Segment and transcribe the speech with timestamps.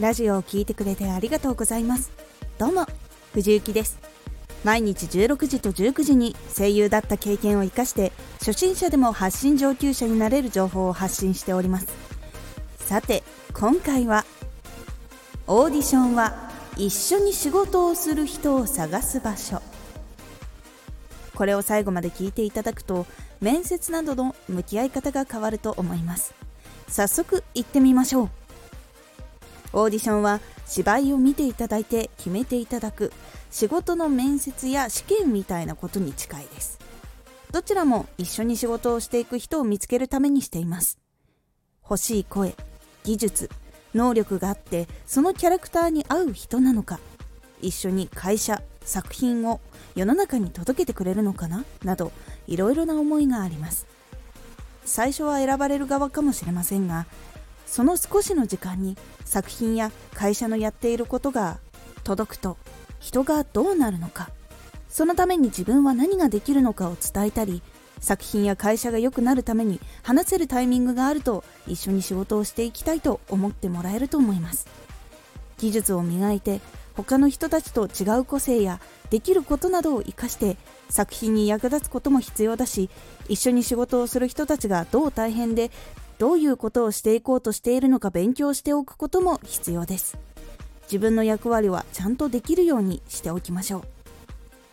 [0.00, 2.10] ラジオを聴いてくれてありがとうございます。
[2.58, 2.86] どうも
[3.34, 3.98] 藤幸です。
[4.64, 11.88] 毎日16時と19時に声優だった経験を生かして初心者でも発信上級者になれる情報を発信しております。
[12.78, 13.22] さて
[13.52, 14.24] 今回は
[15.46, 19.60] オーディションは一緒に仕事をする人を探す場所。
[21.34, 23.06] これを最後まで聞いていただくと
[23.42, 26.34] 面接などの向き合い方が変わると思います。
[26.88, 28.41] 早速行ってみましょう。
[29.72, 33.12] オーディションは芝居を見ていただいて決めていただく
[33.50, 36.78] 仕事の面接や試験みたいなことに近いです。
[37.50, 40.98] どちらも一緒に仕事をしていく人を見つけるためにしています。
[41.82, 42.54] 欲しい声
[43.04, 43.50] 技術
[43.94, 46.98] 能力があってそのキャラクターに合う人なのか
[47.60, 49.60] 一緒に会社作品を
[49.94, 52.12] 世の中に届けてくれるのかななど
[52.46, 53.86] いろいろな思いがあります。
[54.84, 57.06] 最初は選ばれる側かもしれませんが
[57.72, 61.58] その少しの時間に作品や会社のやっていることが
[62.04, 62.58] 届くと
[63.00, 64.28] 人がどうなるのか。
[64.90, 67.62] そのために自分は何ができるのかを伝えたり
[67.98, 74.66] 作品や会社が良くなるために話せるタイミングがあると一緒に仕事をしていきたいと思ってもらえると思います。
[75.56, 76.60] 技術を磨いて
[76.92, 80.58] 他の人たちと違う個性やできることなどを活かして
[80.90, 82.90] 作品に役立つことも必要だし
[83.28, 85.70] 一緒に仕事をする人たちがどう大変で
[86.22, 90.16] どういうことをしていこうとしているのか勉強しておくことも必要です。
[90.84, 93.82] 自分の役割はちゃんとできるようにしておきましょう。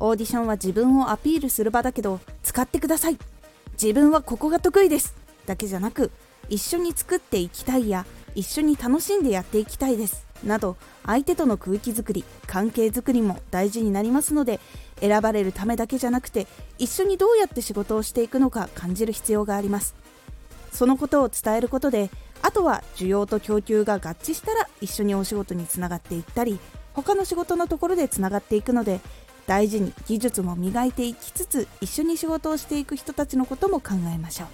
[0.00, 3.18] オーディションは自分をアピールする場だけど使ってください。
[3.74, 5.14] 自分はここが得意です。
[5.44, 6.10] だけじゃなく
[6.48, 10.26] 一緒に作っていきたいや一緒に楽しんでやっていきたいです。
[10.44, 14.60] など相手との空気づくり関係づくりも大事になりますので
[15.00, 16.46] 選ばれるためだけじゃなくて
[16.78, 19.94] 一緒にどうやって仕事をしていくのか感じる必要があります。
[20.74, 22.10] そのことを伝えることで
[22.42, 26.58] あとは需要と供給が合致したら一緒にお仕事につながっていったり
[26.92, 29.00] 他の仕事のところでつながっていくので
[29.46, 34.46] 大事に技術も磨いていきつつ一緒に仕事をしていく人たちのことも考えましょ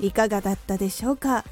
[0.00, 0.06] う。
[0.06, 1.44] いかがだったでしょうか？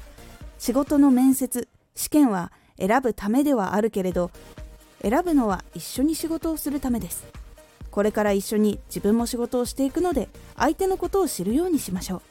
[0.59, 4.31] 仕事の面接試験は選ぶためではあるけれど
[5.01, 7.23] 選ぶのは一緒に仕事をするためです。
[7.89, 10.27] これから一緒に自分も仕事をしていくので
[10.57, 12.21] 相手のことを知るようにしましょう。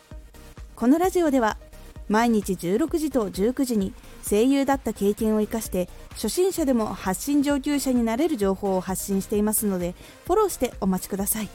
[0.83, 1.59] このラジオでは
[2.09, 3.95] 毎日16時と19時に
[4.29, 9.95] 声優だった経験を生かして初心者でも発信上級者になれる情報を発信していますので
[10.25, 11.49] フォローしてお待ちください。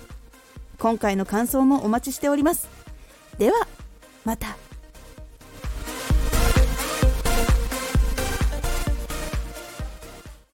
[0.79, 2.69] 今回の感想もお待ちしております。
[3.37, 3.67] では
[4.23, 4.66] また。